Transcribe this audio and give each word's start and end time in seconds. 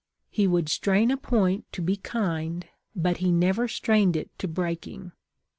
He 0.31 0.47
would 0.47 0.67
strain 0.67 1.11
a 1.11 1.15
point 1.15 1.71
to 1.73 1.79
be 1.83 1.95
kind, 1.95 2.65
but 2.95 3.17
he 3.17 3.31
never 3.31 3.67
strained 3.67 4.15
it 4.15 4.31
to 4.39 4.47
breaking. 4.47 5.11